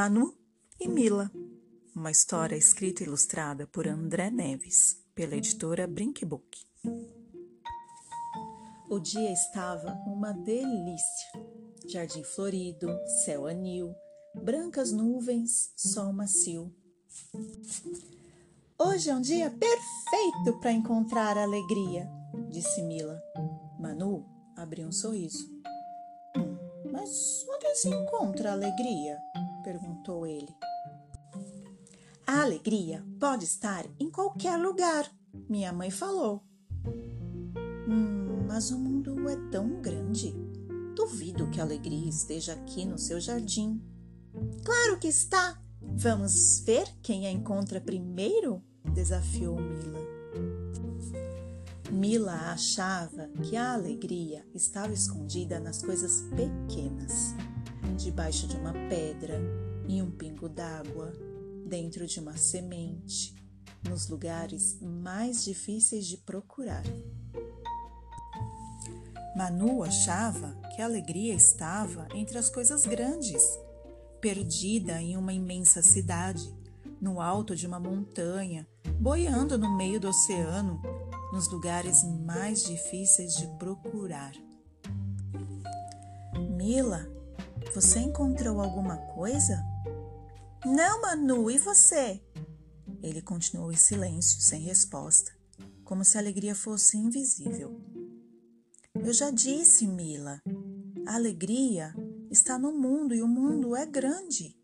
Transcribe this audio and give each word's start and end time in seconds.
Manu 0.00 0.34
e 0.80 0.88
Mila. 0.88 1.30
Uma 1.94 2.10
história 2.10 2.56
escrita 2.56 3.02
e 3.02 3.06
ilustrada 3.06 3.66
por 3.66 3.86
André 3.86 4.30
Neves, 4.30 5.04
pela 5.14 5.36
editora 5.36 5.86
Brinkbook. 5.86 6.64
O 8.88 8.98
dia 8.98 9.30
estava 9.30 9.92
uma 10.06 10.32
delícia. 10.32 11.28
Jardim 11.86 12.22
florido, 12.22 12.88
céu 13.26 13.46
anil, 13.46 13.94
brancas 14.42 14.90
nuvens, 14.90 15.70
sol 15.76 16.14
macio. 16.14 16.74
Hoje 18.78 19.10
é 19.10 19.14
um 19.14 19.20
dia 19.20 19.50
perfeito 19.50 20.58
para 20.60 20.72
encontrar 20.72 21.36
alegria, 21.36 22.08
disse 22.48 22.80
Mila. 22.84 23.20
Manu 23.78 24.24
abriu 24.56 24.88
um 24.88 24.92
sorriso. 24.92 25.46
Hum, 26.38 26.56
mas 26.90 27.44
onde 27.50 27.74
se 27.74 27.90
encontra 27.90 28.52
alegria? 28.52 29.18
Perguntou 29.70 30.26
ele. 30.26 30.52
A 32.26 32.42
alegria 32.42 33.04
pode 33.20 33.44
estar 33.44 33.86
em 34.00 34.10
qualquer 34.10 34.56
lugar, 34.56 35.08
minha 35.48 35.72
mãe 35.72 35.90
falou. 35.90 36.42
Hum, 37.88 38.46
mas 38.48 38.72
o 38.72 38.78
mundo 38.78 39.28
é 39.28 39.36
tão 39.50 39.80
grande. 39.80 40.34
Duvido 40.96 41.48
que 41.50 41.60
a 41.60 41.62
alegria 41.62 42.08
esteja 42.08 42.54
aqui 42.54 42.84
no 42.84 42.98
seu 42.98 43.20
jardim. 43.20 43.80
Claro 44.64 44.98
que 44.98 45.08
está! 45.08 45.60
Vamos 45.80 46.60
ver 46.60 46.86
quem 47.00 47.26
a 47.26 47.30
encontra 47.30 47.80
primeiro? 47.80 48.62
desafiou 48.92 49.56
Mila. 49.56 50.00
Mila 51.92 52.52
achava 52.52 53.28
que 53.42 53.56
a 53.56 53.72
alegria 53.72 54.44
estava 54.54 54.92
escondida 54.92 55.58
nas 55.58 55.82
coisas 55.82 56.22
pequenas 56.30 56.99
debaixo 58.10 58.48
de 58.48 58.56
uma 58.56 58.72
pedra, 58.88 59.40
em 59.88 60.02
um 60.02 60.10
pingo 60.10 60.48
d'água, 60.48 61.12
dentro 61.64 62.08
de 62.08 62.18
uma 62.18 62.36
semente, 62.36 63.32
nos 63.88 64.08
lugares 64.08 64.80
mais 64.82 65.44
difíceis 65.44 66.06
de 66.06 66.16
procurar. 66.16 66.82
Manu 69.36 69.84
achava 69.84 70.58
que 70.74 70.82
a 70.82 70.86
alegria 70.86 71.34
estava 71.34 72.08
entre 72.12 72.36
as 72.36 72.50
coisas 72.50 72.84
grandes, 72.84 73.44
perdida 74.20 75.00
em 75.00 75.16
uma 75.16 75.32
imensa 75.32 75.80
cidade, 75.80 76.52
no 77.00 77.20
alto 77.20 77.54
de 77.54 77.64
uma 77.64 77.78
montanha, 77.78 78.66
boiando 78.98 79.56
no 79.56 79.76
meio 79.76 80.00
do 80.00 80.08
oceano, 80.08 80.82
nos 81.32 81.46
lugares 81.46 82.02
mais 82.02 82.64
difíceis 82.64 83.36
de 83.36 83.46
procurar. 83.56 84.32
Mila 86.56 87.19
você 87.74 88.00
encontrou 88.00 88.60
alguma 88.60 88.96
coisa? 89.14 89.62
Não, 90.64 91.02
Manu, 91.02 91.50
e 91.50 91.58
você? 91.58 92.20
Ele 93.02 93.22
continuou 93.22 93.72
em 93.72 93.76
silêncio, 93.76 94.40
sem 94.40 94.60
resposta, 94.62 95.32
como 95.84 96.04
se 96.04 96.16
a 96.16 96.20
alegria 96.20 96.54
fosse 96.54 96.96
invisível. 96.96 97.80
Eu 98.94 99.12
já 99.12 99.30
disse, 99.30 99.86
Mila, 99.86 100.42
a 101.06 101.14
alegria 101.14 101.94
está 102.30 102.58
no 102.58 102.72
mundo 102.72 103.14
e 103.14 103.22
o 103.22 103.28
mundo 103.28 103.74
é 103.74 103.86
grande. 103.86 104.56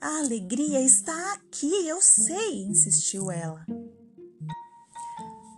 A 0.00 0.18
alegria 0.18 0.80
está 0.80 1.34
aqui, 1.34 1.86
eu 1.86 2.00
sei, 2.00 2.64
insistiu 2.64 3.30
ela. 3.30 3.64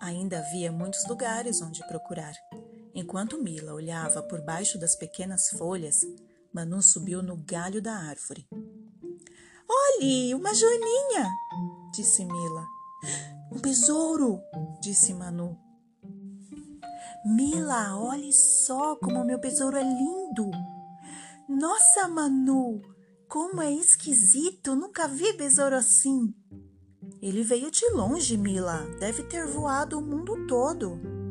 Ainda 0.00 0.38
havia 0.38 0.70
muitos 0.70 1.06
lugares 1.08 1.62
onde 1.62 1.86
procurar. 1.88 2.34
Enquanto 2.96 3.42
Mila 3.42 3.74
olhava 3.74 4.22
por 4.22 4.40
baixo 4.40 4.78
das 4.78 4.96
pequenas 4.96 5.50
folhas, 5.50 6.00
Manu 6.50 6.80
subiu 6.80 7.22
no 7.22 7.36
galho 7.36 7.82
da 7.82 7.92
árvore. 7.92 8.48
Olhe, 9.68 10.34
uma 10.34 10.54
joaninha! 10.54 11.28
disse 11.92 12.24
Mila. 12.24 12.66
Um 13.52 13.60
besouro! 13.60 14.40
disse 14.80 15.12
Manu. 15.12 15.58
Mila, 17.26 17.98
olhe 17.98 18.32
só 18.32 18.96
como 18.96 19.26
meu 19.26 19.38
besouro 19.38 19.76
é 19.76 19.82
lindo! 19.82 20.50
Nossa, 21.46 22.08
Manu, 22.08 22.80
como 23.28 23.60
é 23.60 23.70
esquisito! 23.70 24.74
Nunca 24.74 25.06
vi 25.06 25.34
besouro 25.34 25.76
assim! 25.76 26.34
Ele 27.20 27.42
veio 27.42 27.70
de 27.70 27.90
longe, 27.90 28.38
Mila. 28.38 28.86
Deve 28.98 29.22
ter 29.24 29.46
voado 29.46 29.98
o 29.98 30.02
mundo 30.02 30.46
todo. 30.46 31.25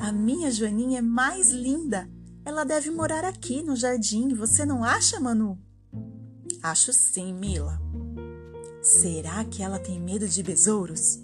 A 0.00 0.12
minha 0.12 0.50
Joaninha 0.50 1.00
é 1.00 1.02
mais 1.02 1.50
linda. 1.50 2.08
Ela 2.44 2.64
deve 2.64 2.90
morar 2.90 3.24
aqui 3.24 3.62
no 3.62 3.76
jardim, 3.76 4.34
você 4.34 4.64
não 4.64 4.82
acha, 4.84 5.20
Manu? 5.20 5.58
Acho 6.62 6.92
sim, 6.92 7.32
Mila. 7.32 7.80
Será 8.82 9.44
que 9.44 9.62
ela 9.62 9.78
tem 9.78 10.00
medo 10.00 10.26
de 10.26 10.42
besouros? 10.42 11.18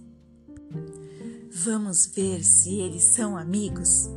Vamos 1.50 2.06
ver 2.06 2.44
se 2.44 2.74
eles 2.74 3.04
são 3.04 3.36
amigos. 3.36 4.08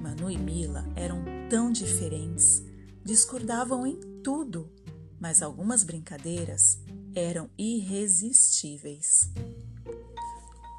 Manu 0.00 0.30
e 0.30 0.38
Mila 0.38 0.86
eram 0.96 1.24
tão 1.50 1.70
diferentes, 1.70 2.62
discordavam 3.04 3.86
em 3.86 4.00
tudo, 4.22 4.72
mas 5.20 5.42
algumas 5.42 5.82
brincadeiras 5.82 6.78
eram 7.14 7.50
irresistíveis. 7.58 9.30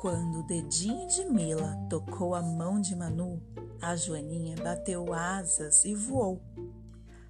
Quando 0.01 0.39
o 0.39 0.43
dedinho 0.43 1.05
de 1.05 1.23
Mila 1.25 1.77
tocou 1.87 2.33
a 2.33 2.41
mão 2.41 2.81
de 2.81 2.95
Manu, 2.95 3.39
a 3.79 3.95
Joaninha 3.95 4.55
bateu 4.55 5.13
asas 5.13 5.85
e 5.85 5.93
voou. 5.93 6.41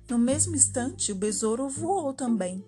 No 0.10 0.18
mesmo 0.18 0.56
instante, 0.56 1.12
o 1.12 1.16
besouro 1.16 1.68
voou 1.68 2.14
também. 2.14 2.66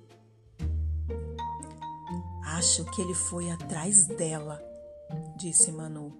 Acho 2.43 2.83
que 2.91 3.01
ele 3.01 3.13
foi 3.13 3.49
atrás 3.49 4.05
dela, 4.05 4.61
disse 5.37 5.71
Manu. 5.71 6.11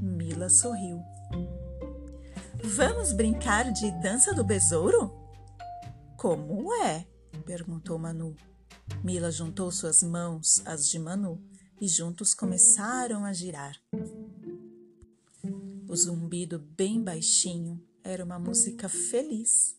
Mila 0.00 0.48
sorriu. 0.48 1.02
Vamos 2.62 3.12
brincar 3.12 3.72
de 3.72 3.90
dança 4.00 4.32
do 4.32 4.44
besouro? 4.44 5.12
Como 6.16 6.72
é? 6.74 7.04
perguntou 7.44 7.98
Manu. 7.98 8.36
Mila 9.02 9.32
juntou 9.32 9.72
suas 9.72 10.00
mãos 10.00 10.62
às 10.64 10.88
de 10.88 11.00
Manu 11.00 11.42
e 11.80 11.88
juntos 11.88 12.34
começaram 12.34 13.24
a 13.24 13.32
girar. 13.32 13.80
O 15.88 15.96
zumbido 15.96 16.58
bem 16.58 17.02
baixinho 17.02 17.82
era 18.02 18.24
uma 18.24 18.38
música 18.38 18.88
feliz. 18.88 19.76